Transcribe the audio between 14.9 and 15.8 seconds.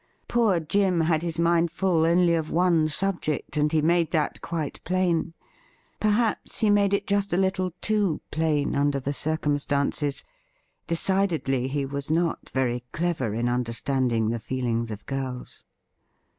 girls.